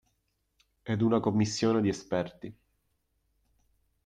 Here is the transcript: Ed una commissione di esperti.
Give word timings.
Ed 0.81 1.01
una 1.01 1.19
commissione 1.19 1.79
di 1.79 1.87
esperti. 1.89 2.51